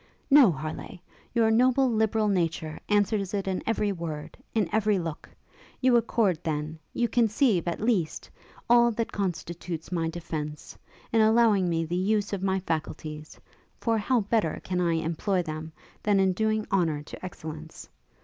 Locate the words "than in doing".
16.01-16.65